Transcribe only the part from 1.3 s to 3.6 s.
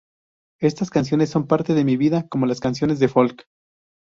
parte de mi vida, como las canciones folk.